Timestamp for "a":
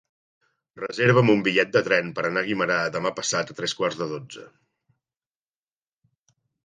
2.45-2.47, 3.51-3.57